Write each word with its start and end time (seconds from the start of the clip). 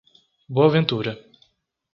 Boa 0.49 0.67
Ventura 0.67 1.15